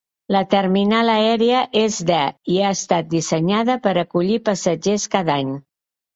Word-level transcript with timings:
La 0.35 0.39
terminal 0.51 1.11
aèria 1.15 1.59
és 1.81 1.97
de 2.07 2.21
i 2.55 2.57
ha 2.63 2.73
estat 2.79 3.13
dissenyada 3.13 3.77
per 3.85 3.95
acollir 4.07 4.41
passatgers 4.53 5.07
cada 5.19 5.39
any. 5.45 5.55